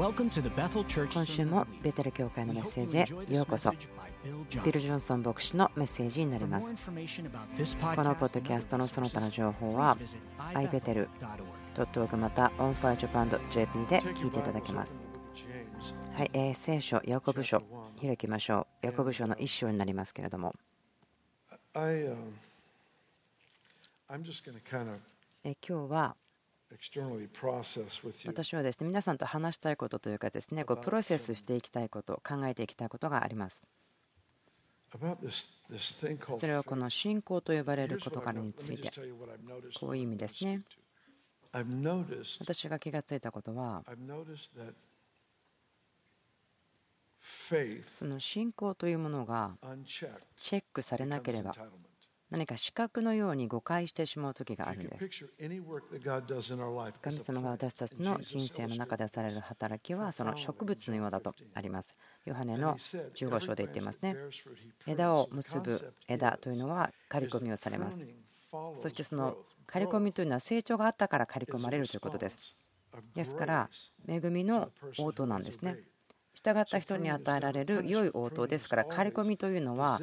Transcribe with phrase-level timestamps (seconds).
[0.00, 3.70] 今週もベテル教会のメッセージへようこそ。
[4.64, 6.74] ビル・ジョンソン牧師のメッセージになります。
[6.74, 9.98] このポッドキャストのその他の情報は
[10.54, 15.02] ibetel.org また onfirejapan.jp で聞いていただけます。
[16.14, 17.62] はい、えー、聖書ヤコブ書
[18.00, 18.86] 開きましょう。
[18.86, 20.54] ヤコブ書の一章になりますけれども。
[25.44, 26.16] え今日は
[28.26, 33.66] 私はですね皆さんと話したいことというかですねこうプロセスしていきたいこと考えていきたいことがあります。
[36.38, 38.90] それはこの信仰と呼ばれる事柄について
[39.78, 40.62] こういう意味ですね。
[42.40, 43.84] 私が気がついたことは
[47.98, 49.52] その信仰というものが
[49.92, 51.54] チェックされなければ
[52.30, 55.26] 何か視覚のように誤解してしまう時があるんです。
[57.02, 61.94] 神様が私たちの人生の中でされる働きはその植物のようだとあります。
[62.24, 64.16] ヨハネの15章で言っていますね。
[64.86, 68.00] 枝を結ぶ枝というのは刈り込みをされます。
[68.74, 72.56] そしてその刈り込みというのは成長があったから刈り込まれるということです。
[73.14, 73.70] ですから
[74.08, 75.78] 恵みの応答なんですね。
[76.34, 80.00] 従った人に与えられる良い応答ですから刈り込みというのは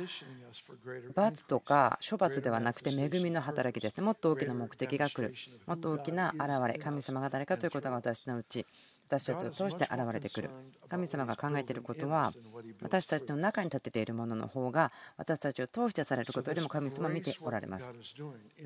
[1.15, 4.03] 罰とか処罰ではなくて恵みの働きですね。
[4.03, 5.33] もっと大きな目的が来る。
[5.65, 8.65] もっと大きな現れ神様が誰かということが私のうち
[9.07, 10.49] 私たちを通して現れてくる。
[10.89, 12.33] 神様が考えていることは
[12.81, 17.93] 私たちの中に立てているものの方が私たちを通してされることよりも神様を見ておられます。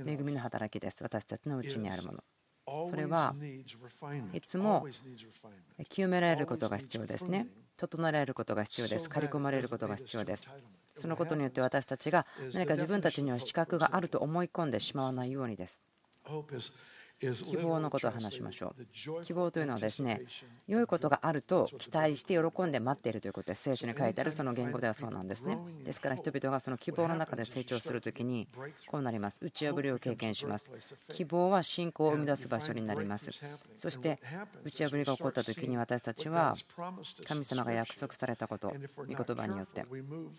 [0.06, 1.04] 恵みの働きです。
[1.04, 2.24] 私たちのうちにあるもの
[2.86, 3.36] それは
[4.34, 4.86] いつも
[5.90, 7.48] 清められることが必要ですね。
[7.78, 9.10] 整えられることが必要です。
[9.10, 10.48] 刈り込まれることが必要です。
[10.96, 15.82] そのことによって私たちが何か自分たちには資格があると思い込んでしまわないようにです。
[17.22, 19.24] 希望のことを話しましょう。
[19.24, 20.22] 希望というのはですね、
[20.68, 23.64] 良いことがあると期待して喜んで待っているということです。
[23.64, 25.58] 聖書に書いてあるその言語ではそうなんですね。
[25.84, 28.48] ですから人々がその希望の中で成長するときに
[28.88, 29.40] こうなります。
[29.42, 30.72] 打ち破りを経験します。
[31.10, 33.32] 希望は信仰を生み出す場所になります。
[33.76, 34.20] そして
[34.64, 36.56] 打ち破りが起こったときに私たちは
[37.28, 39.86] 神様が約束されたこと、御言葉によって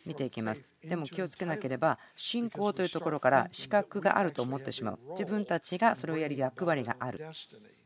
[0.05, 0.65] 見ていきます。
[0.83, 4.99] でも気をつけなければ信仰というところから資格があると思ってしまう。
[5.11, 7.25] 自分たちがそれをやる役割割がある。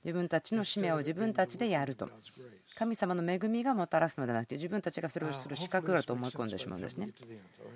[0.04, 2.08] 自分たちの使命を自分たちでやると。
[2.76, 7.10] 神様の恵みがもたらすのではなくて自分たちがそれをする資格だと思い込んでしまうんですね。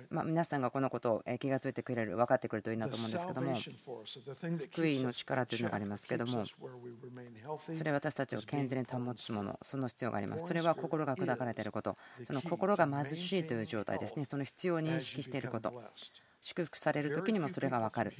[0.09, 3.57] ま皆さんがこのことを気が付いてくれる分かってくれるといいなと思うんですけども
[4.55, 10.47] 救いの力というのがありますけどもそれは私たちを健全に保つものその必要があります。
[10.47, 14.25] それは心が砕かれていることその心が貧しいという状態ですね。
[14.25, 15.73] その必要を認識していること
[16.41, 18.13] 祝福される時にもそれが分かる。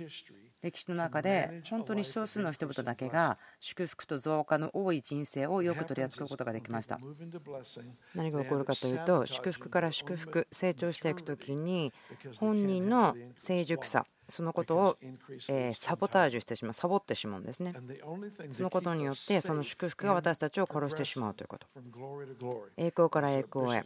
[0.61, 6.99] 歴史の中で本当に少数の人々だけが祝福と増加の多い人生をよく取り扱うことができました。
[8.13, 11.91] 何が起こるかというと祝福から祝福成長していく時に
[12.37, 14.97] 本人の成熟さそのことを
[15.75, 17.73] サボタージュしてしまうサボってしまうんですね。
[18.53, 21.67] そのことによってその祝福が私たちを殺してしまうということ。
[22.77, 23.83] 栄光から栄光へ。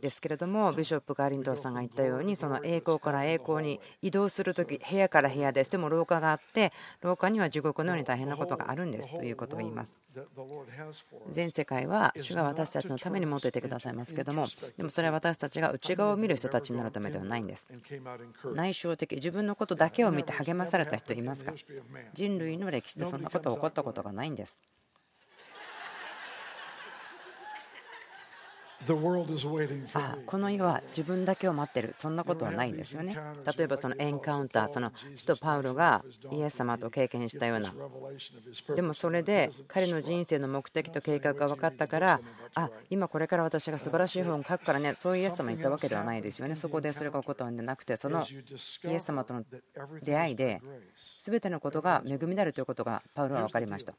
[0.00, 5.70] ですけれどもビショップ・ガーリントンさんが言ったようにその栄光から栄光に移動する時部屋から部屋です。
[5.70, 9.10] でも廊下があって廊下には地獄のように大変なことがあるんです。
[9.10, 9.98] ということを言います。
[11.30, 17.70] 全世界は主が私たちのために持っていてくださいますけどもでもそれは私たちが内側を見る人たちになるためではないんです。
[18.54, 21.52] 内省的自分分のことだけを見て励まされた人いますか？
[22.14, 24.60] 人類の歴史でそんなこと起こったことがないんです。
[29.94, 31.94] あこの世は自分だけを待ってる。
[31.96, 33.18] そんなことはないですよね。
[33.56, 37.74] 例えばそのエンカウンターその使徒パウロがイエス様と経験したような。
[38.74, 42.20] でもそれで彼の人生の目的と計画が分かったから
[42.54, 46.54] あ今これから私が素晴らしい本を書くからねそういうイエス様に言ったわけではないですよね。
[46.54, 48.26] そこでそれが起こったんじゃなくてその
[48.84, 49.44] イエス様との
[50.02, 50.62] 出会いで
[51.20, 53.94] 全てのことが恵みであるということがパウロは分かりました。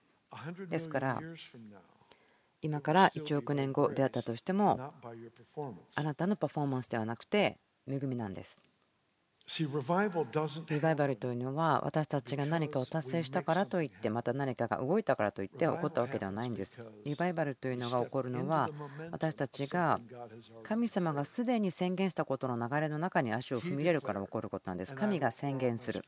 [0.69, 1.19] ですから
[2.61, 4.79] 今から1億年後出会ったとしても
[5.95, 7.57] あなたのパフォーマンスではなくて
[7.87, 8.61] 恵みなんです。
[9.57, 16.77] リバイバルというのは私たちが何かを達成したからといってまた何かが動いたからといって起こったわけではないんです。
[17.03, 18.69] リバイバルというのが起こるのは
[19.11, 19.99] 私たちが
[20.61, 24.93] 神様がすでに宣言したことの流れの中に足を踏み入れるから起こることなんです。
[24.93, 26.03] 神が宣言する。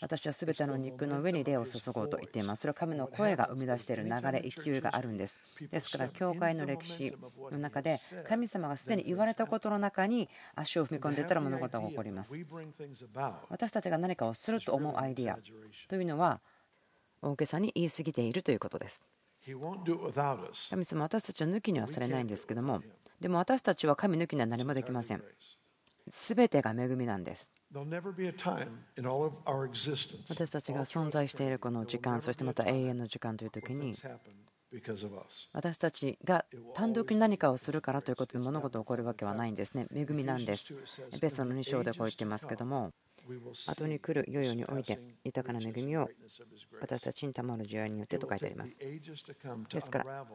[0.00, 2.60] 私は全ての肉の上に霊を注ごうと言っています。
[2.60, 5.38] それは神の声が生み出している流れ、勢いがあるんです。
[5.70, 7.12] ですから教会の歴史
[7.52, 12.37] の中で神様がすでに言われたことの中に足を踏み込んでいったら物事が起こります。
[13.48, 15.38] 私たちが何かをすると思うアイディア。
[15.88, 16.40] というのは
[17.22, 19.00] 大げさに言い過ぎているということです。
[20.70, 22.82] 神様私たちを抜きにはされないんですけども
[23.18, 25.22] でも私たちは神抜きには何もできません。
[26.08, 27.52] 全てが恵みなんです。
[27.70, 27.90] 私
[30.50, 33.94] たちが存在しているこの時間そしてまた永遠の時間という時に
[35.52, 36.44] 私たちが
[36.74, 39.86] 単独に何かをするからということで物事が起こるわけはないんですね。
[39.94, 40.74] 恵みなんです。
[41.20, 42.92] ベストの2章でこう言ってますけども
[43.66, 46.08] 後に来る世々において豊かな恵みを
[46.80, 48.78] 私たちに賜る需要によってと書いてあります。
[48.78, 50.26] ですから、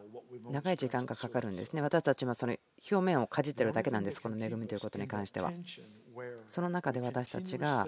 [0.51, 1.81] 長い時間がかかるんですね。
[1.81, 2.56] 私たちはその
[2.92, 5.51] 表面をかじってるだけなんです、この恵みということに関しては。
[6.48, 7.88] その中で私たちが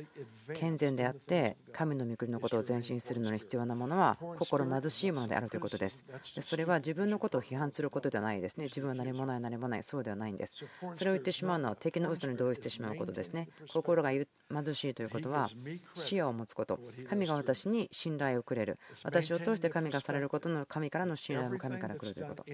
[0.56, 6.04] 健全であって神の御国のことを前進するのに必要なものは心貧しいものであるということです
[6.42, 10.66] それは自分のことを批判することではないですね自分は何もない何もないそうではないんです
[10.96, 14.26] それを言ってしまうのは敵の嘘に同意してしまうことですね心が貧
[14.74, 15.50] しいということは
[15.94, 16.80] 視野を持つこと。
[17.08, 18.80] 神が私に信頼をくれる。
[19.04, 22.46] 私を通して神がされることの神からの信頼も神から来るということ。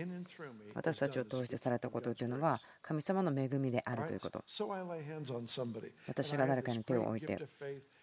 [0.74, 4.44] 私たちを通してされたことというのは神様の恵みであるということ。
[6.08, 7.48] 私が誰かに手を置いて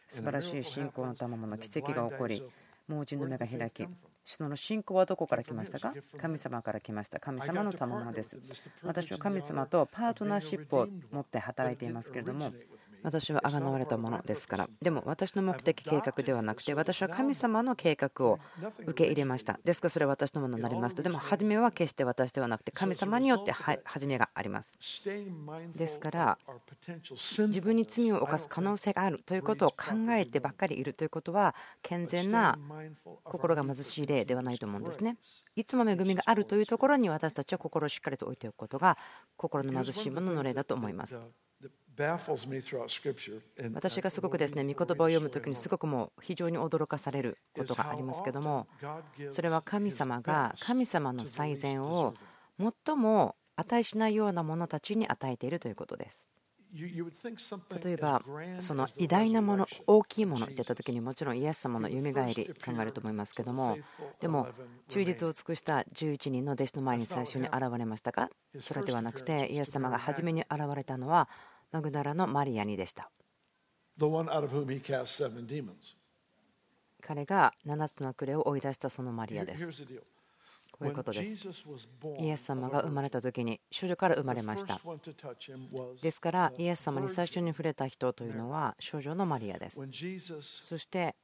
[0.09, 2.43] 素晴らしい信仰の賜物の奇跡が起こり
[2.87, 3.87] 盲人の目が開き
[4.25, 5.93] その信仰はどこから来ましたか？
[6.17, 7.19] 神様から来ました。
[7.21, 8.39] 神様の賜物です。
[8.83, 12.53] 私は神様とパートナーシップを持って働いていますけれども
[13.03, 14.69] 私は贖われたものですから。
[14.81, 18.39] でも私の目的計画ではなくて私は神様の計画を
[18.81, 19.59] 受け入れました。
[19.65, 21.03] ですからそれは私のものになりました。
[21.03, 24.77] でも初めは決して私ではなくて神様によって初めがあります。
[25.75, 26.39] ですから
[26.87, 29.77] 自分に罪を犯す可能性があるということを考
[30.11, 32.59] えてばっかりいるということは健全な
[33.25, 35.17] 心が貧しい例ではないと思うんですね。
[35.57, 38.97] いつも恵みがあるというところに私たちは心をしっかりと置いておくことが
[39.37, 41.21] 心の貧しいものの例だと思います。
[43.73, 48.69] 私がすごくですね御言葉を読む時にすごくもう非常に驚かされることがありますけども
[49.31, 52.15] それは神様が神様の最善を
[52.59, 56.29] 最も値しないような者たちに与えているということです。
[56.71, 58.23] 例えば
[58.59, 63.79] その偉大なもの大きいものって言った時にもちろんイエス様のよみがえり考えると思いますけども
[64.21, 64.49] でも
[64.89, 68.29] 忠実を尽くした11人の弟子の前に最初に現れましたか？
[68.61, 71.31] それではなくてイエス様が初めに現れたのは
[71.73, 73.11] マグダラのマリアにでした。
[77.01, 79.67] 彼が7つの悪霊を追い出したそのマリアです。
[80.71, 81.49] こういうことです。
[82.21, 84.81] イエス様が生まれた時に少女から生まれました。
[86.01, 89.81] ですからイエス様に最初に触れた人というのは少女のマリアです。
[90.63, 91.17] そして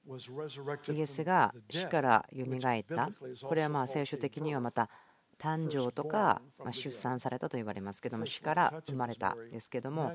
[0.89, 3.11] イエスが死からよみがえった。
[3.47, 4.91] これはまあ聖書的にはまた
[5.39, 10.13] 誕生とか、ま出産されたと言われますけども死から生まれたですけども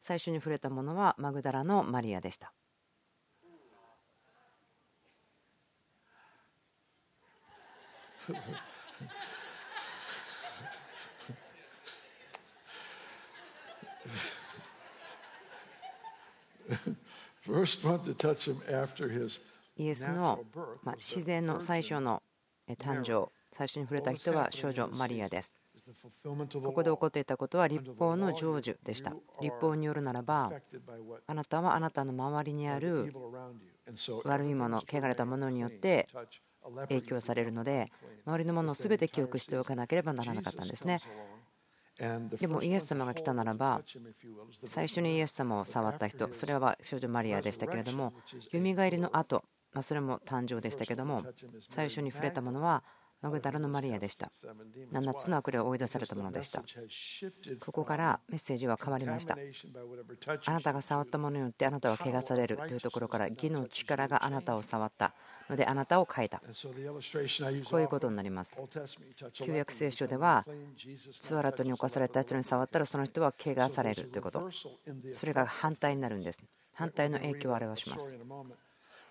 [0.00, 2.52] 最初に触れたものはマグダラのマリアでした。
[19.76, 20.40] イエスの
[20.96, 22.22] 自然の最初の
[22.78, 25.54] 誕生最初に触れた人は少女マリアです。
[26.62, 29.14] ここで起こっていたことは立法の成就でした。
[29.40, 30.52] 立法によるならば、
[31.26, 33.12] あなたはあなたの周りにある
[34.24, 36.08] 悪いもの、汚れたものによって
[36.88, 37.90] 影響されるので、
[38.24, 41.00] 周りのものを全て記憶しておかなければならなかったんですね。
[42.40, 43.82] でもイエス様が来たならば
[44.64, 48.14] 最初にイエス様を触った人それは少女マリアでしたけれども
[48.50, 49.44] よみがえりの後
[49.82, 51.22] それも誕生でしたけども
[51.68, 52.82] 最初に触れたものは
[53.22, 54.32] マグダラのマリアでした。
[54.92, 56.64] 7つの悪霊を追い出されたものでした。
[57.60, 59.38] ここからメッセージは変わりました。
[60.44, 65.14] あなたが触ったものによってあなたは汚されるというところから義の力があなたを触った
[65.48, 66.40] のであなたを変えた。
[66.40, 68.60] こういうことになります。
[69.34, 70.44] 旧約聖書では
[71.20, 74.50] ツアラトに侵された人に触ったらその人は汚されるということ。
[75.12, 76.40] それが反対になるんです。
[76.74, 78.12] 反対の影響を表します。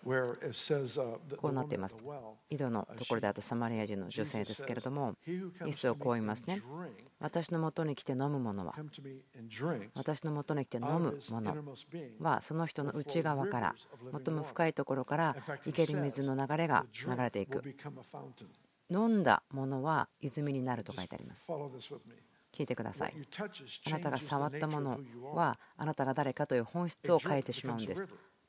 [0.03, 1.97] こうなっています。
[2.49, 5.15] 井戸のところであったサマリア人の女性ですけれども、
[5.65, 6.61] イスをこう言いますね。
[7.19, 8.75] 私のもとに来て飲むものは、
[9.93, 11.75] 私のもとに来て飲むもの
[12.19, 13.75] は、その人の内側から、
[14.25, 17.63] 最も深いところから生ける水の流れが流れていく。
[18.89, 21.47] 飲んだものは泉になると書いてあります。
[22.51, 23.13] 聞いてください。
[23.85, 24.99] あなたが触ったもの
[25.33, 28.07] は、あなたが誰かという本質を変えてしまうんです。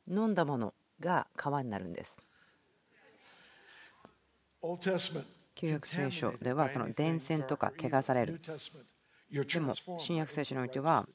[0.08, 2.22] 飲んだものが川になるんです。
[5.54, 8.40] 旧約聖書ではその伝染とか汚される。
[9.30, 11.06] でも新約聖書においては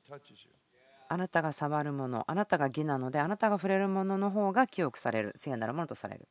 [1.09, 6.27] あなたが触るもの、あなたが義なので、あなたが触れるものの方が記憶される、聖なるものとされる。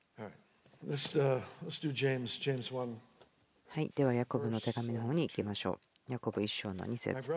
[3.69, 6.13] はい、ではヤコブの手紙の方に行きましょう。
[6.13, 7.33] ヤコブ一章の2節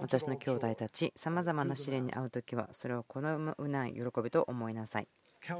[0.00, 5.08] 私の兄弟たち、さまざまな試練に遭うときは、それを好むない喜びと思いなさい。
[5.46, 5.58] さ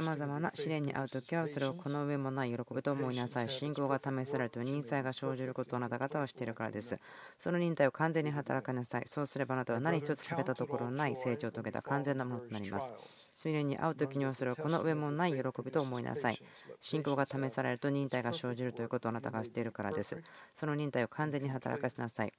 [0.00, 3.50] まざまな試練に遭うときは、それをこの上もない喜びと思いなさい。
[3.50, 6.98] 信仰が試されると忍耐が生じることをあなた方はしているからです。
[7.38, 9.02] その忍耐を完全に働かなさい。
[9.06, 12.94] そうすればあなたは何一つ欠けたところのない成長を遂げた完全なものとなります。
[13.34, 16.42] 試練に遭う時にはそれをこの上もない喜びと思いなさい。
[16.80, 20.22] 信仰が試されると忍耐が生じるということをあなたが知っているからです。
[20.54, 22.32] その忍耐を完全に働かせなさい。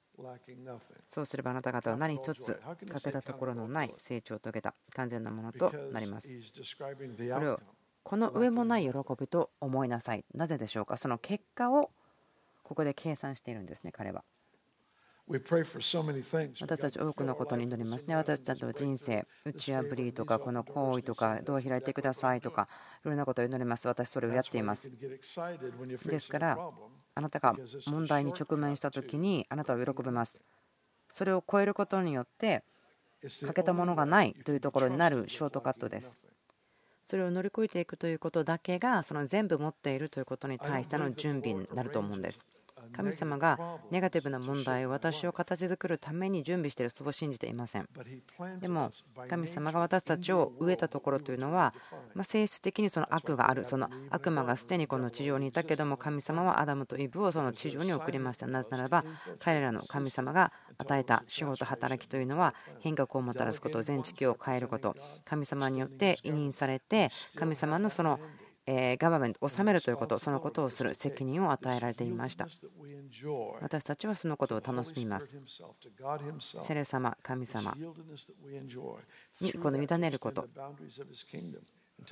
[1.08, 6.28] そうすればあなた方は何一つ欠けたところのない成長を遂げた完全なものとなります。
[6.28, 7.60] これを
[8.02, 10.24] この上もない喜びと思いなさい。
[10.34, 10.96] なぜでしょうか？
[10.96, 11.90] その結果を
[12.62, 14.24] ここで計算しているんですね、彼は。
[15.26, 18.14] 私たち多くのことに祈りますね。
[18.14, 22.68] 私たちの人生、打ち破りとか、この行為とか、どう開いてくださいとか、
[23.04, 23.88] いろんなことを祈ります。
[23.88, 24.90] 私、それをやっています。
[26.04, 26.58] ですから、
[27.14, 30.38] あなたが問題に直面したときに、あなたは喜びます。
[31.08, 32.62] それを超えることによって、
[33.22, 36.18] 欠けたものがないというところになるショートカットです。
[37.02, 42.40] それを乗り越えていくということだけが、その全部持っているということに対しての準備になると思うんです。
[42.92, 43.58] 神様が
[43.90, 47.88] ネガティブな問題を私を形作るために準備しているそう信じていません。
[48.60, 48.90] でも
[49.28, 51.74] 神様が私たちを植えたところというのは
[52.14, 58.46] ま性質的にその悪があるその悪魔がすでにこの地上にいたけども神様はアダムとイブをその地上に送りました。
[58.46, 59.04] なぜならば
[59.38, 64.96] 彼らの神様が与えた仕事働きというのは変革をもたらすこと全地球を変えること。
[65.24, 68.20] 神様によって委任されて神様のその
[68.66, 72.46] ガバメントを治めるということそのことをする責任を与えられていました。
[73.60, 75.36] 私たちはそのことを楽しみます。
[76.62, 77.76] セレ様神様。
[79.40, 80.48] にこの委ねること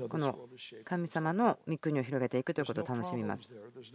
[0.09, 0.39] この
[0.85, 3.51] 神様の御国を広げていくということを楽しみます。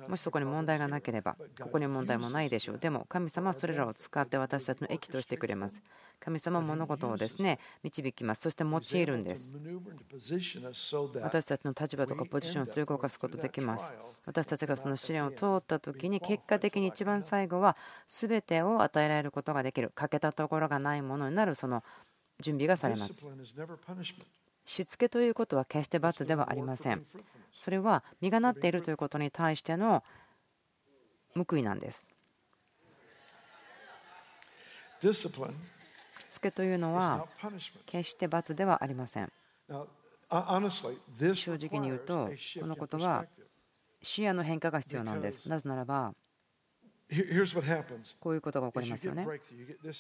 [0.08, 2.78] もしそこに問題がなければ、ここに問題もないでしょう。
[2.78, 5.82] でも、神様はそれらを使って私たちの益としてくれます。
[6.20, 8.42] 神様は物事をですね導きます。
[8.42, 9.54] そして用いるんです。
[11.22, 13.94] 私たちの立場とかポジションをすり動かすことできます。
[14.26, 17.76] 私たちがその試練を通った時に、結果的に一番最後は
[18.08, 19.92] 全てを与えられることができる。
[19.96, 21.84] 欠けたところがないものになるその
[22.40, 23.26] 準備がされます。
[24.68, 27.06] しつけということは決して罰ではありません。
[27.54, 30.04] それは実がなっているということに対しての
[31.34, 32.06] 報いなんです。
[36.20, 37.28] しつけというのは
[37.86, 39.32] 決して罰ではありません。
[41.34, 43.26] 正直に言うと、このことは
[44.02, 45.48] 視野の変化が必要なんです。
[45.48, 46.14] なぜならば、
[48.20, 49.26] こういうことが起こりますよね。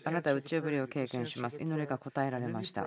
[0.04, 1.62] あなたは宇宙ぶりを経験します。
[1.62, 2.86] 祈りが答えられました。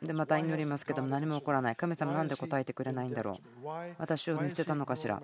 [0.00, 1.76] で、また祈りますけども何も起こらない。
[1.76, 3.66] 神様なんで答えてくれないんだろう。
[3.98, 5.20] 私を見捨てたのかしら。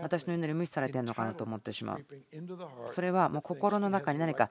[0.00, 2.06] 私の祈り無視されてるのかなと思ってしまう。
[2.86, 4.50] それはもう心の中に何か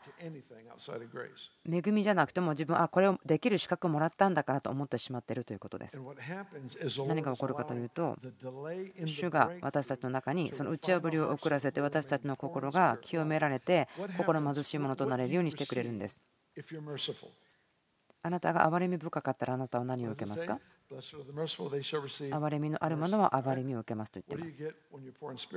[1.69, 6.03] 恵みじゃなくても自分、あ、これをできる資格をもらったんだからと思ってしまっているということです。
[7.07, 8.17] 何が起こるかというと、
[9.05, 16.21] 主が私たちの中にその打ち破りを遅らせて私たちの心が清められて心貧しいものとなれるようにしてくれるんです。
[18.21, 20.59] あなたが憐れみ深かったらあなたは何を受けますか？
[20.89, 25.55] 憐れみのあるものは憐れみを受けますと言っています。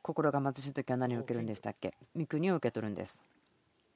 [0.00, 1.94] 心が貧しい時は何を受けるんでしたっけ？
[2.16, 3.20] 御国を受け取るんです。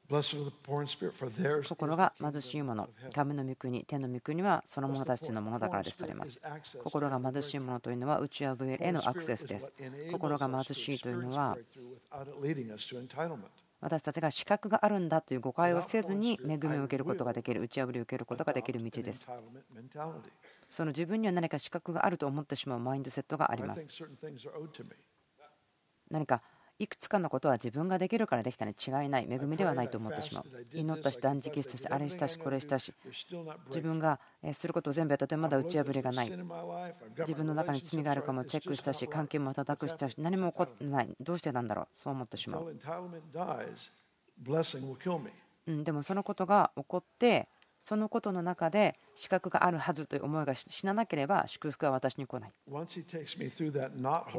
[0.08, 6.40] 心が貧しいもの、神の御国、天の御国はその者たちのものだからですとあります。
[6.82, 9.72] 心が貧しいものというのは宇宙や上へのアクセスです。
[10.10, 11.56] 心が貧しいというのは
[13.80, 19.26] 私たちが資格があるんだという誤解をせずに恵みを受けることができる、打ち破りを受けることができる道です。
[20.70, 23.88] その自分には何か資格があると思ってしまうマインドセットがあります。
[26.10, 26.42] 何か
[26.82, 29.28] いくつかのことは自分ができるからできたに違いない。
[29.30, 30.44] 恵みではないと思ってしまう。
[30.72, 32.92] 祈ったし断食したしあれしたしこれしたし。
[33.68, 34.18] 自分が
[34.52, 36.32] することを全部やったってまだ打ち破りがない。
[37.20, 41.16] 自分の中に罪があるかもチェックしたし関係も叩くしたし何も起こってない。
[41.20, 41.86] どうしてなんだろう？
[41.96, 42.76] そう思ってしまう。
[45.68, 47.46] うんでもそのことが起こって
[47.82, 52.52] そのことの中で資格があるはずという思いが死ななければ祝福は私に来ない。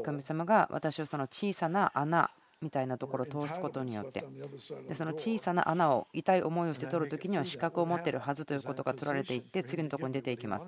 [0.01, 2.31] 神様が私をその小さな穴
[2.61, 4.23] みたいなところを通すことによって
[4.87, 10.65] でその小さな穴を痛い思いをして取るときには資格を持っているはずということが取られていって次のところに出ていきます。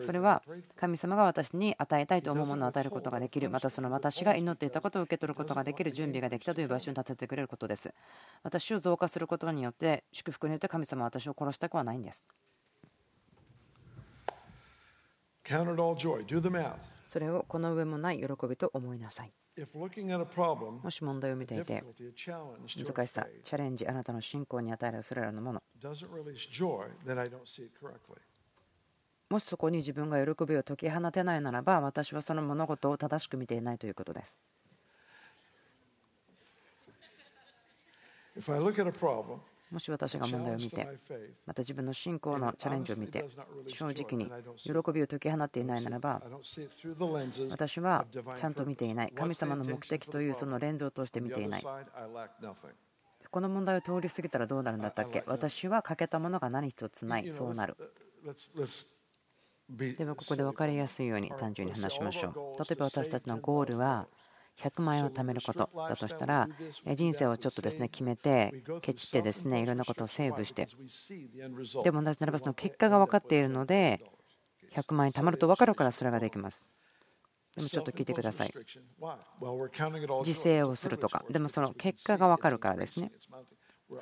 [0.00, 0.42] それは
[0.76, 3.50] 神様が私に与えたいと思うものを与えることができる。
[3.50, 7.92] またその私が祈っていたことを受け取ることができる準備ができたという場所に立ててくれることです。
[8.42, 12.28] 私を増加することによって祝福によって神様は私を殺したくはないんです。
[17.04, 19.32] それをこの上もない喜びと思いなさい。
[20.84, 21.82] もし問題を見ていて、
[22.76, 25.62] 難しさ、チャレンジ、あなたの信仰に与えるそれらのもの、
[29.30, 34.40] もしそこに自分が喜びを解き放てないならば、私はその物事を正しく見ていないということです。
[39.70, 40.88] もし私が問題を見て、
[41.44, 43.22] また自分の信仰のチャレンジを見て、
[43.66, 44.30] 正直に
[44.62, 46.22] 喜びを解き放っていないならば、
[47.50, 51.66] 私はちゃんと見ていない、神様の目的というそのレンズを通して見ていない。
[53.30, 55.22] この問題を通り過ぎたらどうなるんだったっけ？
[55.26, 57.76] 私は欠けたものが何一つない、そうなる。
[59.68, 62.58] ではここで分かりやすいように単純に話しましょう。
[62.58, 64.08] 例えば私たちのゴールは
[64.58, 66.48] 100万円を貯めることだとしたら
[66.94, 70.68] 人生をちょっとですね決めてケチってですねいろんなことをセーブして。
[71.84, 74.00] でも同じならばその結果が分かっているので
[74.72, 76.66] 100万円貯まると分かるからそれができます。
[77.54, 78.54] でもちょっと聞いてください。
[80.24, 81.24] 自制をするとか。
[81.28, 83.12] でもその結果が分かるからですね。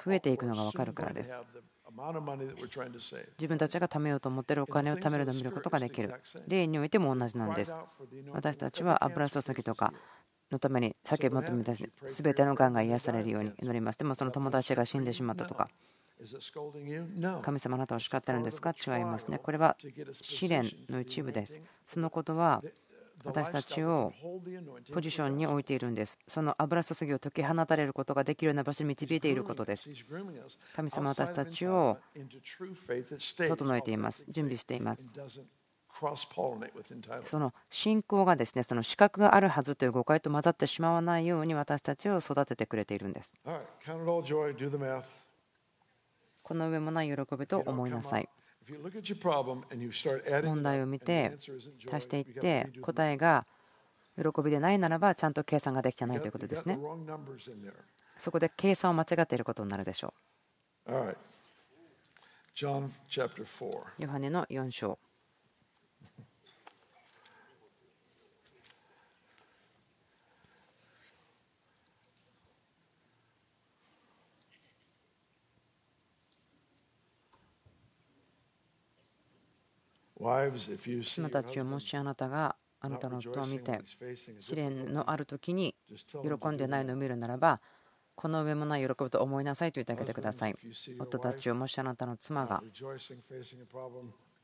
[0.04, 1.38] 増えていくのが分かるからです
[3.38, 6.14] 自分たちが貯めようと思っているお金を貯めるのを見ることができる
[6.46, 7.74] 例においても同じなんです
[8.32, 9.92] 私たちは油注ぎとか
[10.50, 13.98] のために叫び求めたすべてのがんが癒されるように祈ります。
[13.98, 15.68] でもその友達が死んでしまったとか、
[17.42, 18.70] 神様あなたを叱ってるんですか？
[18.70, 19.40] 違いますね。
[19.40, 19.76] これは
[20.22, 21.60] 試練の一部です。
[21.88, 22.62] そのことは
[23.26, 24.12] 私たちを
[24.92, 26.18] ポジションに置いているんです。
[26.26, 29.90] その油注ぎを解き放たれることができるような場所に導いていることです。
[30.74, 31.98] 神様は私たちを
[33.36, 34.24] 整えています。
[34.28, 35.10] 準備しています。
[37.24, 43.34] その信仰がですねその資格があるはずという誤解と混ざってしまわないように私たちを育ててくれているんです。
[46.42, 48.28] この上もない喜びと思いなさい。
[50.42, 51.38] 問題を見て
[51.92, 53.46] 足していって答えが
[54.16, 56.78] 喜びでないならばちゃんと計算ができてないということですね。
[58.18, 60.14] そこで計算を間違っていることになるでしょ
[60.86, 60.90] う。
[63.98, 64.98] ヨハネの4章。
[81.04, 83.80] 妻たちをもしあなたがあなたの夫を見て
[84.38, 85.74] 試練のある時に
[86.22, 87.60] 喜んでないのを見るならば
[88.14, 90.56] この上もない喜びと思いなさいと言ってあげてください。
[90.98, 92.62] 夫たちをもしあなたの妻が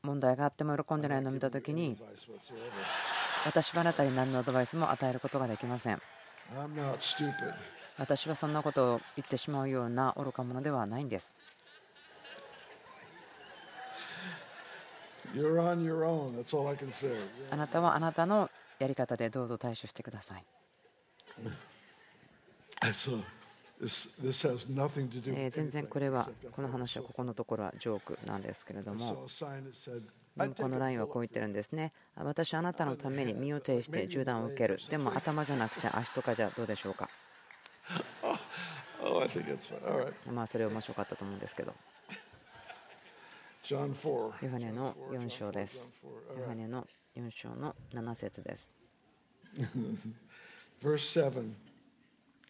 [0.03, 1.97] 問題があっても喜んでないのを見た時に
[3.45, 6.01] 私はあなたに何のアドバイスも与えることができません。
[7.97, 11.35] 私はそんなことを言ってしまうような愚か者ではないんです
[17.51, 20.45] あなたはあなたのやり方でどうぞ対処してください。
[25.49, 29.27] 全然これは、この話はここのところはジョークなんですけれども、
[30.57, 31.91] このラインはこう言ってるんですね。
[32.15, 34.79] 私はあなたのために身を挺して銃弾を受ける。
[34.89, 37.09] でも頭じゃなくて足とかじゃどうでしょうか。
[40.31, 41.73] まあそれ面白かったと思うんですけど。
[44.41, 45.89] ヨハネの4章です。
[46.37, 48.69] ヨハネの4章の7節です。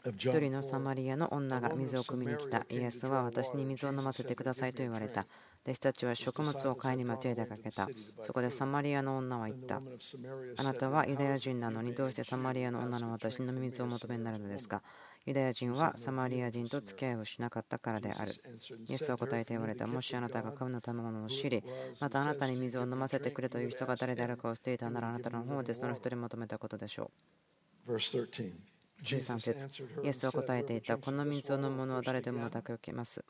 [0.05, 2.65] 一人のサマリアの女が水を汲みに来た。
[2.69, 5.25] イエスは私に水を飲ませてくださいと言われた。
[5.63, 7.87] 弟子たちは食物を買いに町へ出かけた。
[8.21, 9.81] そこでサマリアの女は言った。
[10.57, 14.81] あなたはユダヤ人なのにどうしてサマリアの女の私に飲み水を求めになるのですか？
[15.25, 18.33] ユダヤ人はサマリア人と付き合いをしなかったからである。
[18.87, 19.87] イエスは答えて言われた。
[19.87, 21.63] もしあなたが神の賜物を知り、
[22.01, 27.09] またあなたに水を飲ませてくれという人が誰であるかを知っていたならあなたの方でその人に求めたことでしょ
[27.87, 27.93] う。
[29.01, 29.69] 13節
[30.03, 30.97] イエスは答えていた。
[30.97, 33.23] この水を飲む者は誰でもまた受けます。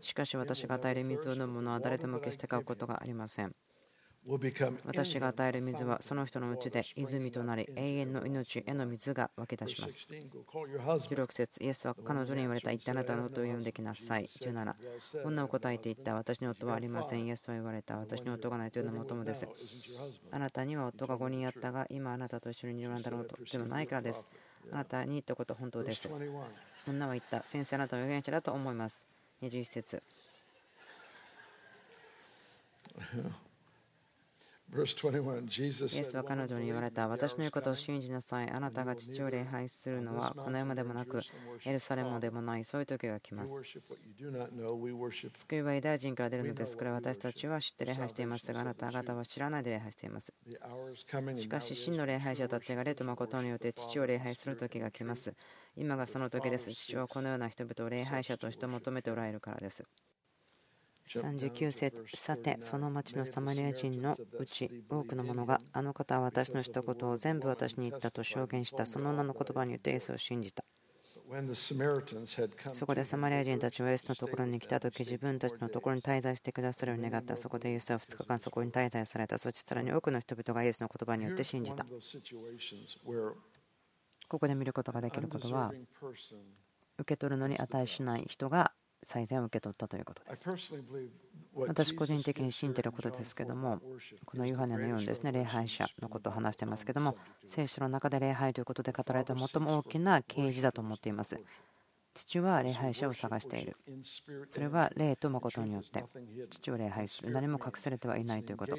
[0.00, 3.54] しかし私が与える水を飲む者は誰でも決して買うことがありません。
[4.84, 10.06] 私が与える水はその人のうちで泉となり永遠の命への水が湧き出します。
[10.08, 14.28] 16節イエスは彼女に言われた言ってあなたの夫を呼んできなさい。
[14.40, 14.74] 17
[15.24, 17.26] 女を答えて言った私の夫はありません。
[17.26, 19.48] イエスは言われた私の夫がないというのも友です。
[20.30, 24.28] あなたには夫が5人あったが今あなたと一緒にいるんだろうとでもないからです。
[24.70, 26.08] あなたに言ったこと本当です。
[26.86, 29.04] 女は言った先生あなたは預言者だと思います。
[29.42, 30.00] 21節
[34.74, 34.86] イエ
[36.02, 37.06] スは彼女に言われた。
[37.06, 38.50] 私の言うことを信じなさい。
[38.50, 41.20] あなたが父を礼拝するのはこの山でもなく、
[41.66, 43.54] エルサレムでもない、そういう時が来ます。
[45.34, 50.32] 救いはユダヤ人から出るのですから、私たちは知って礼拝していますが、あなた方は知らないで礼拝しています。
[51.36, 55.34] しかし、真の礼拝者たちが霊と誠によって父を礼拝する時が来ます。
[55.76, 56.72] 今がその時です。
[56.72, 59.84] 父はこのような人々を礼拝者として求めておられるからです。
[61.14, 70.64] 39節さてその町のサマリア人のうち多くの者があの方は私のしたことを全部私に言ったと証言したその名の言葉によってイエスを信じた。
[72.74, 77.38] そこでサマリア人たちはイエスのところに来た時自分たちのところに滞在してくださるように願った。
[77.38, 79.38] そこでイエスは2日間そこに滞在された。
[79.38, 81.86] そしてさらに多くの人々がイエスの言葉によって信じた。
[84.28, 85.72] ここで見ることができることは
[86.98, 90.48] 受け取るのに値しない人が最善を受け取ったということです。
[91.54, 93.80] 私個人的に信じていることですけども、
[94.24, 97.16] このヨハネのようにですね、礼拝者のことを話してますけども、
[97.48, 101.38] 聖書の中で礼拝ということで語られた最も大きな啓示だと思っています。
[102.14, 103.76] 父は礼拝者を探している。
[104.48, 106.04] それは霊と誠によって
[106.50, 107.30] 父を礼拝する。
[107.30, 108.76] 何も隠されてはいないということ。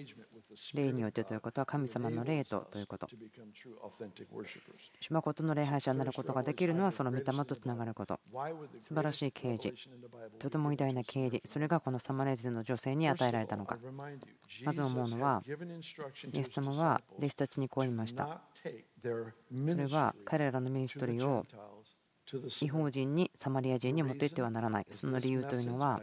[0.73, 3.07] 霊によってということは神様の霊とということ。
[5.09, 8.19] 誠の礼拝者になることができるのはその御霊とつながること。
[8.81, 9.75] 素晴らしい啓示。
[10.39, 11.41] とても偉大な啓示。
[11.45, 13.77] それがこのサマレーズの女性に与えられたのか。
[14.63, 15.43] まず思うのは、
[16.31, 18.41] イエス様は弟子たちにこう言いました。
[18.61, 21.45] それは彼らのミニストリーを
[22.61, 24.87] 異邦人にサマリア人に持っていってはならない。
[24.91, 26.01] その理由というのは、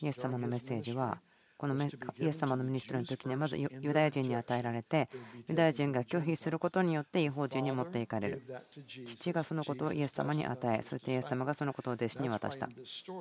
[0.00, 1.20] イエス様のメッセージは、
[1.58, 5.08] このイエス様のミニストリーの時にはまずユダヤ人に与えられて
[5.48, 8.42] ユダヤ人が拒否することによって異邦人に持っていかれる。
[9.04, 12.68] 父がそのことをイエス様に与えそしてイエス様がそのことを弟子に渡した。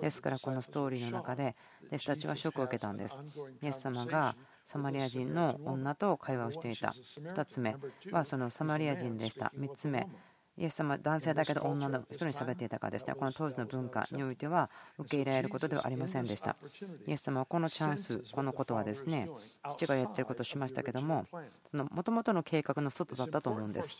[0.01, 1.55] ですからこのストーリーの中で
[1.87, 3.19] 弟子たちはショックを受けたんです。
[3.63, 4.35] イエス様が
[4.67, 6.93] サマリア人の女と会話をしていた。
[7.19, 7.75] 2つ目
[8.11, 9.51] はそのサマリア人でした。
[9.57, 10.07] 3つ目
[10.57, 16.55] イエス様は男性だけど女の人に喋っていたからですねこの当時の文化においては受け入れられることではありませんでした。
[17.05, 19.29] イエス様はこのチャンスこのことはですね
[19.69, 21.25] 父がやってることをしましたけども
[21.69, 23.95] その元々の計画の外だったと思うんです。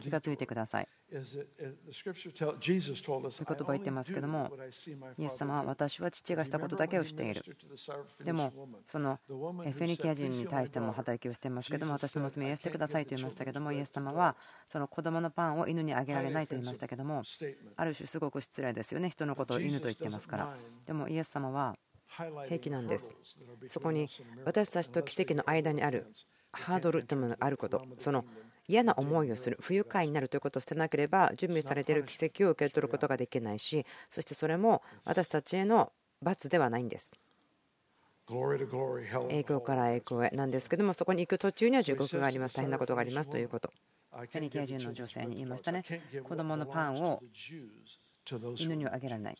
[0.00, 0.88] 気がついてください。
[1.12, 4.52] そういう言葉言ってますけども
[5.18, 7.44] イエス様は私は父がしたことだけをしている。
[8.22, 8.52] でも
[8.86, 14.36] そのフェニキア人に対しても働きをしていますけども私の娘癒してくださいと言いましたけどもイエス様は
[14.68, 17.22] その子供のパンを犬にあげられないと言いましたけども
[17.76, 19.10] ある種すごく失礼ですよね。
[19.10, 20.56] 人のことを犬と言ってますから。
[20.86, 21.76] でもイエス様は
[22.46, 23.14] 平気なんです。
[23.68, 24.08] そこに
[24.44, 26.06] 私たちと奇跡の間にある
[26.52, 27.84] ハードルというものがあること。
[27.98, 28.24] その
[28.68, 37.14] 嫌な思いをする不愉快になるということを捨てなければ準備されている奇跡を受け取ることができないしそしてそれも私たちへの罰ではないんです。
[39.30, 40.30] 栄光から栄光へ。
[40.30, 42.56] なんですけどもそこに行く途中には地獄があります。
[42.56, 43.70] 大変なことがありますということ
[44.24, 45.84] フェニキア人の女性に言いましたね。
[46.24, 47.22] 子供のパンを
[48.56, 49.36] 犬にはあげられない。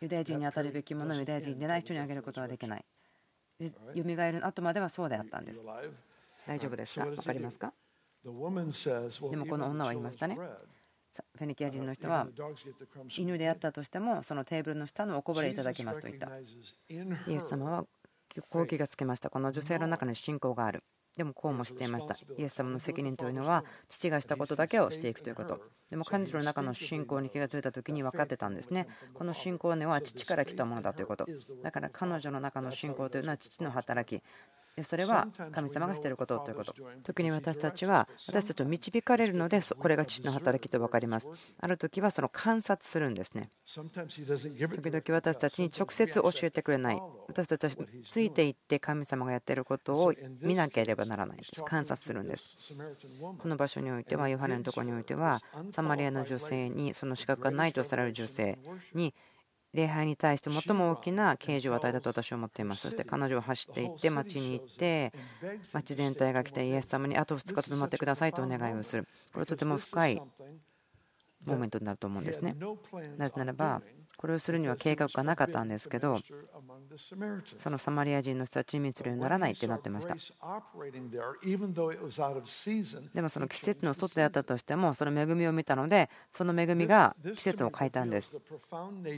[0.00, 2.84] ユダヤ人に与えるべきものをユダヤ人でない人にあげることはできない。
[3.60, 5.64] よみがえる後まではそうであったんです。
[6.46, 7.06] 大丈夫ですか？
[7.06, 7.72] 分かりますか？
[8.24, 8.30] で
[9.36, 10.36] もこの女は言いましたね。
[10.36, 12.26] フェニキア人の人は
[13.16, 16.28] 犬であったとしてもそのテーブルの下のおこぼれいただきますと言った。
[16.28, 17.84] イエス様は
[18.48, 19.30] こう気がつけました。
[19.30, 20.82] この女性の中に信仰がある
[21.16, 22.16] でもこうもしていました。
[22.36, 25.60] イエス様の責任というのは父がしたことだけをしていくということ。
[25.88, 28.88] でも彼女の中の信仰に気がついた時に分かってたんですね。
[29.12, 31.26] この信仰は父から来たものだということ。
[31.62, 34.22] だから彼女の中の信仰というのは父の働き。
[34.82, 36.74] それは神様がしていることということ。
[37.02, 41.28] 時に私たちは私たちを導かれるのでこれが父の働きと分かります。
[41.60, 43.50] ある時はその観察するんですね。
[43.66, 47.00] 時々私たちに直接教えてくれない。
[47.28, 47.70] 私たちは
[48.06, 51.62] ついていって神様がやっていることを見なければならないです。
[51.62, 52.56] 観察するんです。
[53.38, 58.58] この場所においては、ヨハネのところにおいては、サマリアの女性にその資格がないとされる女性
[58.94, 59.14] に
[59.74, 62.82] 礼拝に対して最も大きな啓示を与えたと私は思っています。
[62.82, 65.12] そして彼女は走っていって町に行って
[65.72, 69.04] 町全体が来てイエス様にあと2日とどまってくださいとお願いをする。
[69.32, 70.22] これはとても深い
[71.44, 72.56] モーメントになると思うんですね。
[73.18, 73.82] なぜならば
[74.24, 76.18] これをするには計画がなかったんですけど
[77.58, 80.16] そのサマリア人の人たちに密漁にならないってなってました。
[83.12, 88.34] でもその季節の外であったとしてもその恵みを見たのでその恵みが季節を変えたんです。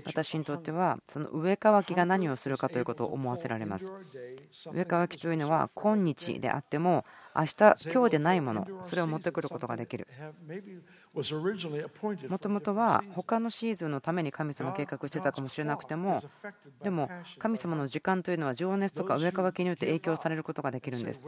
[0.07, 3.93] 私にとってはその上乾きが何をするかということを思わせられます。
[4.73, 7.05] 上乾きというのは今日であっても
[7.37, 10.09] 明日今日でないものそれを持ってくることができる。
[12.29, 16.23] もともとは他のシーズンのために神様計画してたかもしれなくても
[16.83, 21.27] でも神様の時間というのは情熱とか上乾きによって影響されることができるんです。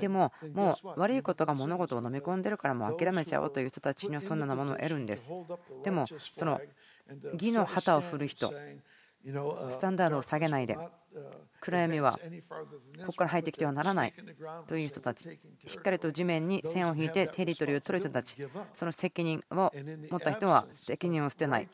[0.00, 5.30] でももう悪いことが物事を飲み込んでるからもう諦めちゃおうという人たちにはそんなものを得るんです。
[5.82, 6.60] でもその
[7.34, 8.52] 義の旗を振る人
[9.70, 10.76] スタンダードを下げないで
[11.60, 12.18] 暗闇は
[13.00, 14.14] ここから入ってきてはならない
[14.66, 15.38] という人たち。
[15.66, 18.36] しっかりと地面に線を引いてテリトリーを取る人たち。
[18.72, 19.72] その責任を
[20.10, 21.68] 持った人は責任を捨てない。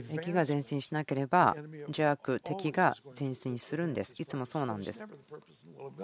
[0.00, 4.14] 敵が前進しなければ邪悪敵が前進するんです。
[4.16, 5.04] いつもそうなんです。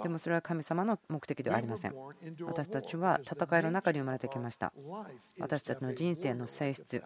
[0.03, 1.95] でもそれは神様の目的ではありません。
[2.43, 4.71] 私たちは戦いの中に生まれてきました。
[5.39, 7.03] 私たちの人生の性質。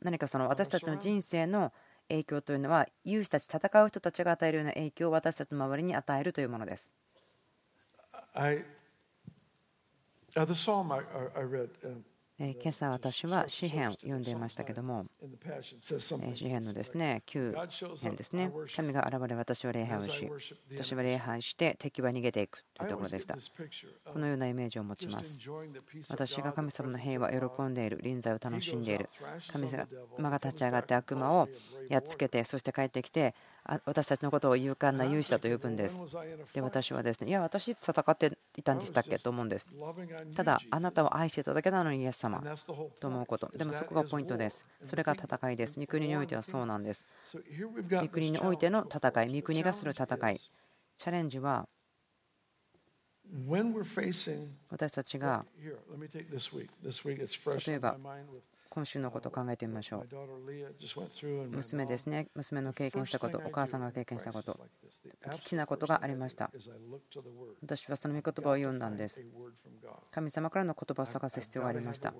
[0.00, 1.72] 何かその私たちの人生の
[2.08, 6.92] 影響というのは勇士たち戦う人たちが与えるような影響を私たちの周りに与えるというものです。
[12.38, 15.06] 今朝私は詩篇を読んでいましたけども
[16.34, 17.54] 詩篇のですね9
[17.98, 18.52] 編ですね。
[18.74, 20.30] 神が現れ私は礼拝をし
[20.70, 23.36] 私は礼拝して敵は逃げていくというところでした。
[24.12, 25.38] このようなイメージを持ちます。
[26.10, 28.00] 私が神様の平和を喜んでいる。
[28.02, 29.08] 臨在を楽しんでいる。
[29.50, 29.86] 神様
[30.30, 31.48] が立ち上がって悪魔を
[31.88, 33.34] やっつけてそして帰ってきて
[33.84, 36.00] 私たちのことを勇敢な勇士だと呼ぶんです。
[36.52, 39.18] で、私はですね、いや、私いつ戦っていたんでしたっけ？
[39.18, 39.70] と思うんです。
[40.34, 42.42] ただ、あなたを愛していただけなのに、イエス様
[43.00, 43.48] と思うこと。
[43.56, 44.66] でもそこがポイントです。
[44.82, 45.80] それが戦いです。
[45.80, 47.06] 御国においてはそうなんです。
[47.90, 50.40] 御国においての戦い、御国がする戦い。
[50.98, 51.68] チャレンジは、
[54.70, 55.72] 私たちが例
[57.72, 57.96] えば
[58.76, 61.48] 今週のことを考えてみましょう。
[61.48, 64.60] 娘ですね、娘の経験したこと、お母さんが経験したこと、
[65.32, 66.50] 危機なことがありました。
[67.62, 69.24] 私はその御言葉を読んだんです。
[70.10, 72.12] 神様からの言葉を探す必要がありました。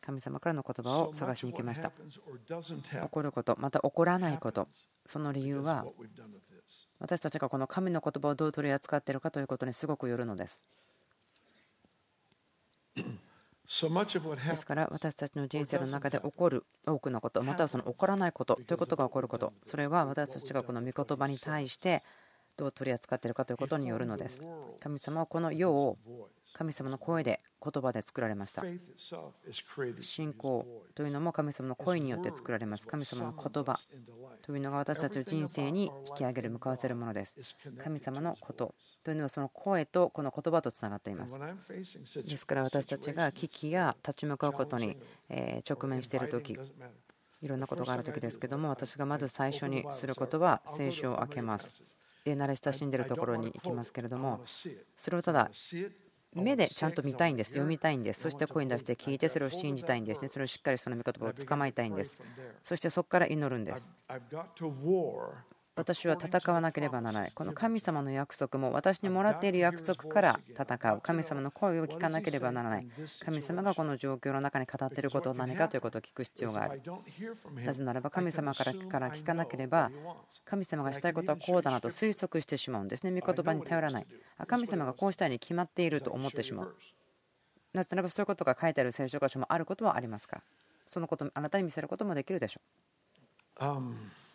[0.00, 1.90] 神様からの言葉を探しに行きました。
[1.90, 4.68] 起こること、また起こらないこと、
[5.06, 5.84] その理由は、
[7.00, 10.64] 私たちがこの神の言葉をどう取り扱っているかということにすごくよるのです。
[14.52, 19.52] ですから私たちの人生の中で起こる多くのことまたはその起こらないことということが起こること。
[19.64, 22.02] それは私たちがこの御言葉に対して
[22.56, 24.42] どう取り扱っているかということによるのです。
[24.80, 25.98] 神様はこの世を
[26.54, 27.40] 神様の声で
[27.72, 28.62] 言葉で作られました。
[30.00, 32.86] 信仰というのも神様の声によって作られます。
[32.86, 33.80] 神様の言葉
[34.42, 37.36] というのが私たちの人生に引き上げる向かわせるものです。
[37.82, 41.40] 神様のことというのはその声とこの言葉とつながっています。
[42.24, 44.96] ですから私たちが危機や立ち向かうことに
[45.68, 46.58] 直面している時
[47.42, 51.74] いろんなことがある時ですけども私がまず最初にすることは聖書を開けます。
[52.24, 54.44] で慣れ親しんでいるところに行きますけれども
[54.96, 55.48] それをただ
[56.36, 57.50] 目でちゃんと見たいんです。
[57.50, 58.20] 読みたいんです。
[58.20, 60.28] そして声に出して聞いてそれを信じたいんですね。
[60.28, 62.18] それをしっかりその御言葉を捕まえたいんです。
[62.62, 63.92] そしてそこから祈るんです
[65.76, 67.32] 私は戦わなければならない。
[67.34, 71.00] この神様の約束も私にもらっている約束から戦う。
[71.02, 72.88] 神様の声を聞かなければならない。
[73.22, 76.82] 神様がこの状況の中に語っていることを何かということを聞く必要がある。
[77.62, 79.90] なぜならば神様から聞かなければ
[80.46, 83.20] 神様がしたいことはこうだなと推測してしまうんですね。
[83.20, 84.06] 御言葉に頼らない。
[84.46, 86.74] 神様がこうしたいに決まっていると思ってしまう。
[87.74, 90.36] なぜならばそういうことが書いてある聖書箇所もあることはありますか？
[90.36, 90.42] ら。
[90.86, 92.60] そのことあなたに見せることもできるでしょ
[93.60, 94.25] う。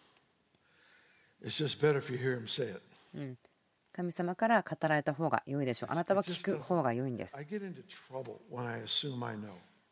[3.94, 5.90] 神様から語られた方が良いでしょう。
[5.92, 7.46] あなたは聞く方が良いんです。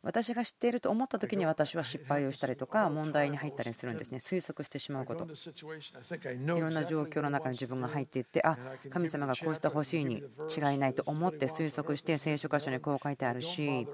[0.01, 4.19] 私が知っていると思った時に私は失敗をしたりとか問題に入ったりするんですね。
[4.19, 5.25] 推測してしまうこと。
[5.25, 8.57] いろんな状況の中に自分が入っていってあ
[8.89, 10.23] 神様がこうしてほしいに
[10.55, 13.87] 違いないと思って推測して聖書箇所にこう書いてあるし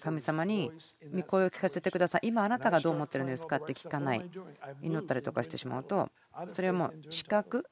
[0.00, 0.70] 神様に
[1.14, 2.28] 御声を聞かせてください。
[2.28, 4.30] 今あなたがどう思ってるんですかって聞かない。
[4.82, 6.10] 祈ったりとかしてしまうと
[6.48, 7.64] それはもう視覚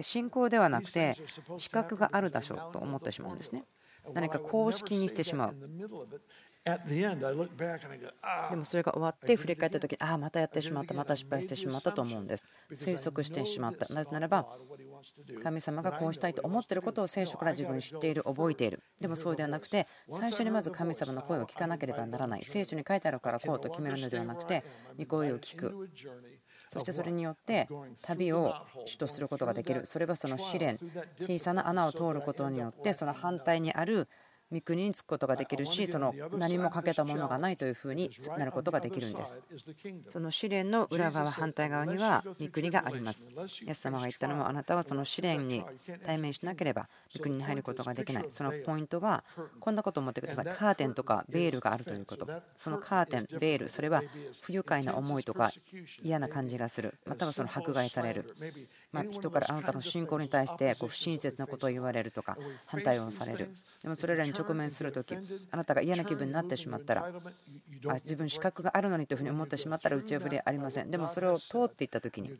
[0.00, 1.16] 信仰ではなくて
[1.58, 3.64] 視覚があるでしょうと思ってしまうんですね。
[4.12, 5.56] 何か公式にしてしまう
[6.64, 12.46] でもそれが終わって振り返った時にああまたやってしまったまた失敗してしまったと思うんです。
[12.72, 13.92] 推測してしまった。
[13.92, 14.46] なぜならば
[15.42, 18.82] 神様がこうしたいと思っていることを聖書から自分知っている覚えている。
[18.98, 22.44] でもそうではなくて最初にまず神様の声を聞かなければならない。
[22.46, 24.64] 聖書に書いてあるからこうと決めるのではなくて
[24.98, 25.90] 御声を聞く。
[26.68, 27.68] そしてそれによって
[28.00, 28.54] 旅を
[28.86, 29.84] 主とすることができる。
[29.84, 30.78] それはその試練。
[31.20, 34.08] 小さな穴を通ることによってその反対にある
[34.54, 39.40] 御国に着くことができるしその何も欠けたものがないというふうになることができるんです。
[40.10, 43.24] その試練の裏側反対側には御国があります。
[43.66, 45.64] イエス様が言ったのもあなたはその試練に
[46.04, 48.26] 対面しなければ御国に入ることができない。
[48.30, 49.24] そのポイントは
[49.60, 50.44] こんなことを思ってください。
[50.46, 52.26] カーテンとかベールがあるということ。
[52.56, 54.02] そのカーテンベールそれは
[54.42, 55.50] 不愉快な思いとか
[56.02, 56.94] 嫌な感じがする。
[57.06, 58.34] またはその迫害される
[58.94, 63.50] ま人からあなたの信仰に対してこう不親切なことを言われるとか反対をされる。
[63.82, 65.14] でもそれらに直面するとき
[65.50, 67.06] あなたが嫌な気分になってしまったら
[67.88, 70.90] あ自分資格があるのにというふうに思ってしまったら打ち破りありません。
[70.90, 72.30] でもそれを通っていったときに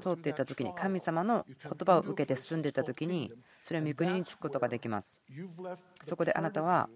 [0.00, 5.18] 通っていったときに神様の言葉を受けて進んでいったときにそれを御国に着くことができます。
[6.02, 6.88] そこであなたは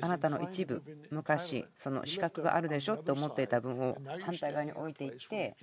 [0.00, 2.94] あなたの一部昔その資格があるでしょ？
[2.94, 5.56] って思っていた分を反対側に置いていって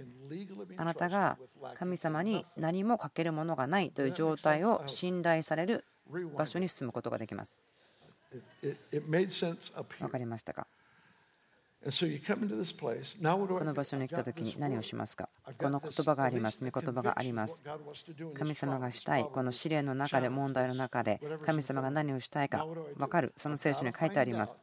[0.78, 1.38] あなたが
[1.78, 5.84] 神様に何もかけるものがないという状態を信頼される
[6.38, 7.60] 場所に進むことができます。
[9.99, 10.67] 分かりましたか？
[11.86, 11.91] こ
[13.63, 15.30] の場所に来た時に何をしますか？
[15.60, 16.65] この言葉があります。
[16.65, 17.62] 御言葉があります。
[18.36, 19.26] 神様がしたい。
[19.32, 22.65] この試練の中で問題の中で神様が何をしたいか
[22.98, 23.34] 分かる？
[23.38, 24.58] その聖書に書いてあります。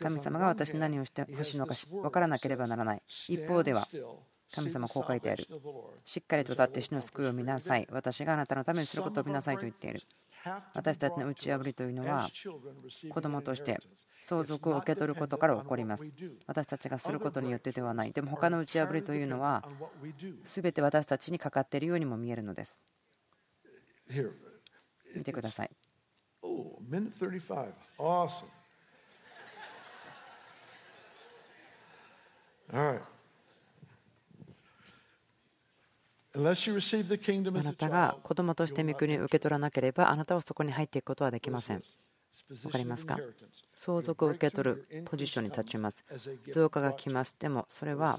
[0.00, 3.02] 神様が私に何をしてほしいのか分からなければならない。
[3.28, 3.86] 一方では
[4.52, 5.46] 神様こう書いてある。
[6.04, 7.86] しっかりと立って死の救いを見なさい。
[7.92, 10.02] 私があなたのためにすることを見なさいと言っている。
[10.74, 12.28] 私たちの打ち破りというのは
[13.08, 13.78] 子供として
[14.26, 16.10] 相続を受け取ることから起こります。
[16.46, 18.12] 私たちがすることによってではない。
[18.12, 19.62] でも他の打ち破りというのは
[20.44, 22.82] 全て私たちにかかっているようにも見えるのです。
[25.14, 25.70] 見てください.
[37.60, 41.82] あなたが子供として御国を受け取らなければあなたはそこに入っていくことはできません。
[42.48, 43.18] 分かりますか？
[43.74, 46.04] 相続を受け取るポジションに立ちます。
[46.50, 47.36] 増加が来ます。
[47.38, 48.18] でもそれは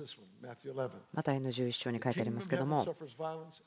[1.14, 2.86] マタイの11章に書いてありますけども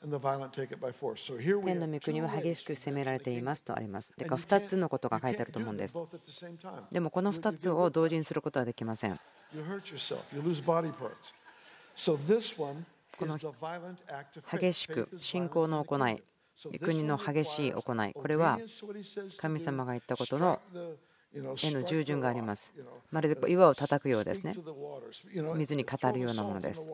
[0.01, 4.13] 天の御国は激しく責められていますとあります。
[4.17, 5.97] でか2つのことが書いてあると思うんです。
[6.91, 9.19] でもこの2つを同時にすることはできません。
[13.17, 13.37] この
[14.49, 16.23] 激しく信仰の行い、
[16.81, 18.59] 国の激しい行い、これは
[19.37, 20.59] 神様が言ったことの
[21.33, 22.73] への従順があります。
[23.11, 24.53] まるで岩を叩くようですね。
[25.55, 26.87] 水に語るようなものです。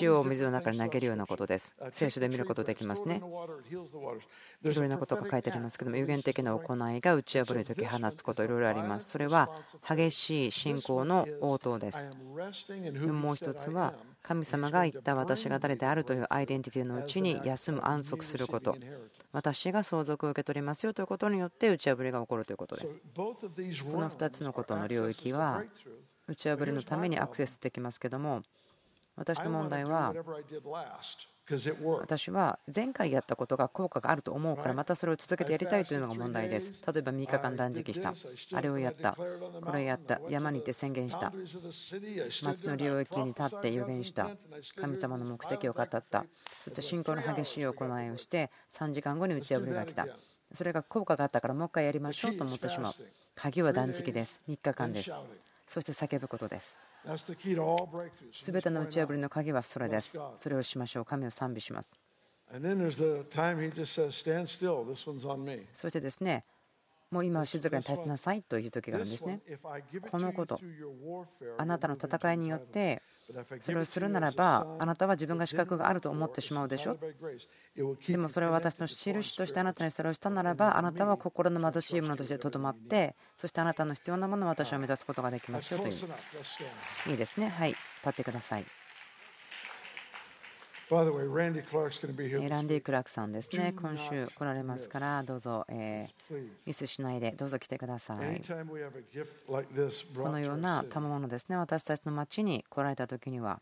[0.00, 1.74] 塩を水の中に投げるようなことです。
[1.92, 3.16] 聖書で見ることできますね。
[3.16, 9.10] いろいろなことが書いてありますけども、有限的な行いが打ち破るとき放つこと、いろいろあります。
[9.10, 9.50] それは
[9.88, 12.06] 激しい信仰の応答です。
[13.06, 18.76] もう一つは、神様が言った私が誰であるというアイデンティティのうちに休む、安息すること、
[19.32, 22.94] 私が相続を受け取りますよということによって打ち破りが起こるということです。
[23.16, 23.36] こ
[23.98, 25.64] の2つのことの領域は
[26.28, 28.42] 打ち破りのためにアクセスできますけども、
[29.16, 30.14] 私の問題は
[32.00, 36.72] 私は前回やったことが効果があると思うからまたそれを続けてやりたいというのが問題です。
[36.86, 38.14] 例えば3日間断食した。
[38.52, 39.12] あれをやった。
[39.12, 40.20] これをやった。
[40.28, 41.32] 山に行って宣言した。
[42.42, 44.30] 町の領域に立って予言した。
[44.76, 46.24] 神様の目的を語った。
[46.62, 50.06] そして信仰の激しい行いをして3時間後に打ち破りが来た。
[50.54, 52.94] それが効果があったからもう一回やりましょうと思ってしまう。
[53.34, 54.40] 鍵は断食です。
[54.48, 55.12] 3日間です
[55.72, 56.76] そして叫ぶことです
[58.34, 60.18] すべての打ち破りの鍵はそれです。
[60.36, 61.04] それをしましょう。
[61.04, 61.94] 神を賛美します。
[65.74, 66.44] そしてですね、
[67.10, 69.40] もう今は静かに立ちなさいという時があるんですね。
[70.10, 70.60] このこと、
[71.56, 73.02] あなたの戦いによって
[73.60, 76.98] それをするならばあなたは自分が資格があると思ってしまうでしょ？
[78.08, 85.94] でもそれは私の印としてあなたにそれをしたならばあなたは心の貧しいものとしてとどまってそしてあなたの必要なものを私は目指すことができますよという。
[87.10, 87.48] いいですね。
[87.48, 87.70] はい。
[87.70, 88.66] 立ってください
[92.48, 96.08] ランディ・クラークさんですね、今週来られますから、どうぞ、え
[96.66, 98.42] ミスしないで、どうぞ来てください。
[98.42, 103.60] このような賜物ですね、私たちの町に来られた時には、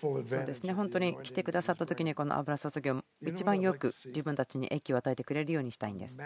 [0.00, 6.16] そうですね、本当に来てくださった時にこの油注ぎを一番よく自分たちに益を与えてくれるようにしたいんです。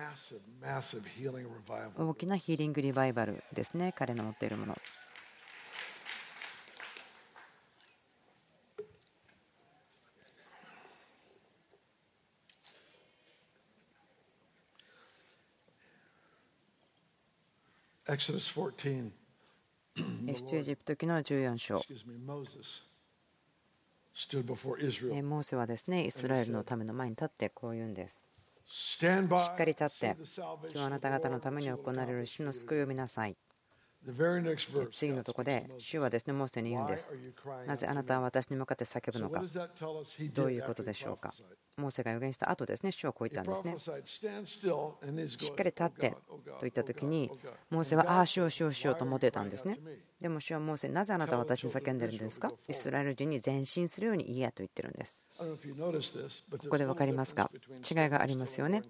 [1.96, 4.76] 大きなヒーリングリバイバルですね、彼の持っているもの。
[20.36, 21.82] 出エジプト記の14章。
[25.22, 28.24] モーセはですねイスラエルのための前に立ってこう言うんです。
[28.68, 33.36] しっかり立って、今日あなた方のために行われる主の救いを見なさい。
[34.92, 37.12] 次のところで、主はですね、モーセに言うんです。
[37.66, 39.42] なぜあなたは私に向かって叫ぶのか。
[40.32, 41.32] どういうことでしょうか？
[41.76, 43.98] モーセが予言した後ですね、主はこう言ったんですね。
[45.28, 47.30] しっかり立ってと言ったときに、
[47.70, 49.78] モーセは、ああ、主を主をしようと思ってたんですね。
[50.20, 52.52] でも主はモーセになぜあなたは私に叫んでるんですか？
[52.68, 55.20] イスラエル人に前進するように言えと言ってるんです。
[55.38, 55.44] こ
[56.70, 57.50] こで分かりますか？
[57.88, 58.82] 違いがありますよね。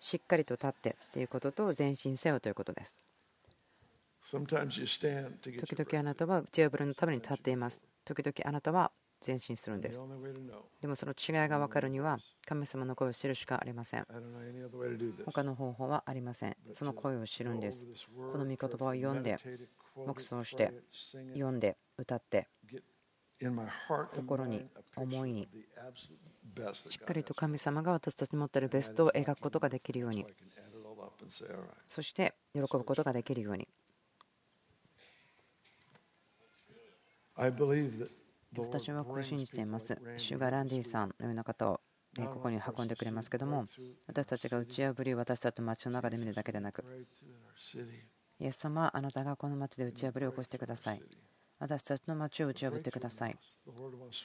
[0.00, 2.98] しっかりと立ってということと前進せよということです。
[4.30, 7.82] 時々あなたは打ち破りのために立っています。
[8.04, 8.92] 時々あなたは
[9.26, 10.00] 前進するんです。
[10.80, 14.06] でもその違いが分かるには神様の声を知るしかありません。
[15.24, 16.56] 他の方法はありません。
[16.72, 17.86] その声を知るんです。
[18.16, 19.36] この御言葉を読んで、
[19.94, 20.72] 黙想して、
[21.32, 22.48] 読んで、歌って、
[24.14, 24.66] 心に、
[24.96, 25.48] 思いに、
[26.88, 30.26] しっかりと神様が私たちに持っているベストを描くことができるように、
[31.88, 33.66] そして喜ぶことができるように。
[38.56, 39.96] 私はこう信じています。
[40.16, 41.80] シュガー・ランディさんのような方を
[42.16, 43.66] ここに運んでくれますけども、
[44.06, 46.84] 私たちが打ち破りを私たちの街の中で見るだけでなく、
[48.40, 51.02] イエス様、あなたがこの街で打ち破りを起こしてください。
[51.60, 53.36] 私たちの街を打ち破ってください。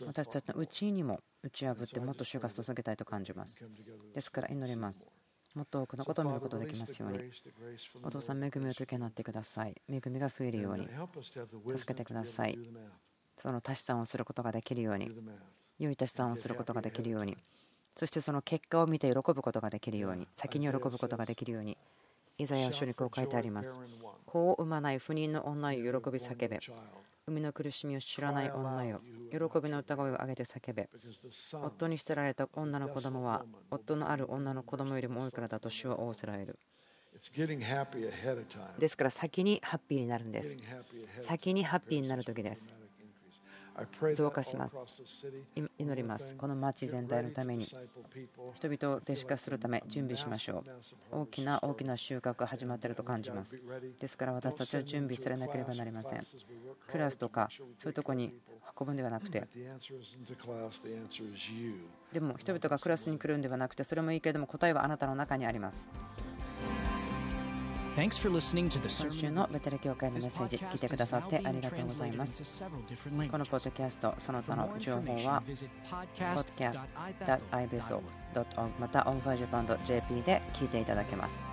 [0.05, 3.64] 私たちのうちにも打ち破ってもっと主が注げたいと感じます。
[4.14, 5.07] ですから祈ります。
[5.54, 7.20] もっと多くのことを見ることができますように。
[8.01, 9.80] お父さん、恵みを解けなってください。
[9.88, 10.88] 恵みが増えるように。
[11.78, 12.58] 助けてください。
[13.38, 15.12] その足し算をすることができるように。
[15.78, 17.38] 良い足し算をすることができるように。
[17.95, 20.28] そしてその結果を見て喜ぶことができるように。
[20.32, 21.78] 先に喜ぶことができるように。
[22.39, 23.80] イザヤ書にこう書いてあります。
[24.26, 26.60] 子を産まない不妊の女よ喜び叫べ。
[27.26, 29.01] 海の苦しみを知らない女よ。
[29.32, 30.89] 喜びの歌声を上げて叫べ。
[31.53, 36.59] 夫に捨てられた女の子供は、夫のある女の子供よりも多いからだと主は仰せられる。
[38.78, 40.57] ですから先にハッピーになるんです。
[41.21, 42.74] 先にハッピーになる時です。
[44.15, 44.76] 増加します。
[45.78, 46.36] 祈ります。
[46.36, 50.63] この町全体のために人々を弟子化するため準備しましょ
[51.11, 51.21] う。
[51.21, 53.59] 大きな大きな収穫が始まっていると感じます。
[53.99, 56.26] ですから私たちは準備されなければなりません。
[56.88, 58.34] クラスとかそういうとこに
[58.80, 59.47] 運ぶんではなくて
[62.11, 65.88] でも人々がクラスに来るんではなくてそれもいいけれども答えはあなたの中にあります。
[67.95, 68.27] 今週
[69.29, 72.63] のベテル教会のメッセージ聞いてくださってありがとうございます。
[72.63, 72.69] こ
[73.37, 75.43] のポッドキャスト、その他の情報は
[76.17, 78.01] podcast.ibethel.org
[78.79, 81.45] また onfirejapan.jp で聞いていただけます。